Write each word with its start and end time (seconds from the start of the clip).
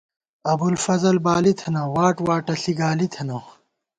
ابُوالفضل 0.51 1.15
بالی 1.25 1.53
تھنہ، 1.59 1.81
واٹ 1.95 2.15
واٹہ 2.27 2.53
ݪی، 2.61 2.73
گالی 2.81 3.07
تھنہ 3.13 3.37